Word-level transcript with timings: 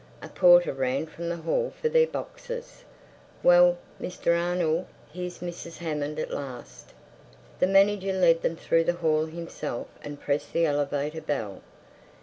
A 0.19 0.29
porter 0.29 0.73
ran 0.73 1.05
from 1.05 1.29
the 1.29 1.37
hall 1.37 1.73
for 1.79 1.87
their 1.87 2.07
boxes. 2.07 2.83
"Well, 3.43 3.77
Mr. 4.01 4.35
Arnold, 4.35 4.87
here's 5.13 5.41
Mrs. 5.41 5.77
Hammond 5.77 6.17
at 6.17 6.31
last!" 6.31 6.95
The 7.59 7.67
manager 7.67 8.11
led 8.11 8.41
them 8.41 8.55
through 8.55 8.85
the 8.85 8.93
hall 8.93 9.25
himself 9.27 9.85
and 10.03 10.19
pressed 10.19 10.53
the 10.53 10.65
elevator 10.65 11.21
bell. 11.21 11.61